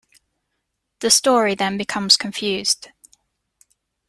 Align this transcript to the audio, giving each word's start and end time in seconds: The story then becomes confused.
The 1.01 1.11
story 1.11 1.53
then 1.53 1.77
becomes 1.77 2.17
confused. 2.17 2.87